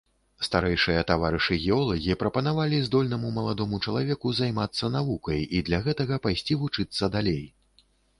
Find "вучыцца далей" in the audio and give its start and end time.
6.63-7.43